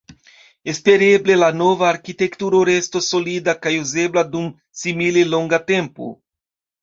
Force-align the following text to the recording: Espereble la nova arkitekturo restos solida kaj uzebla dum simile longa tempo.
Espereble 0.71 1.35
la 1.41 1.49
nova 1.57 1.85
arkitekturo 1.89 2.61
restos 2.69 3.11
solida 3.13 3.55
kaj 3.67 3.73
uzebla 3.83 4.25
dum 4.33 4.49
simile 4.85 5.27
longa 5.35 5.63
tempo. 5.69 6.09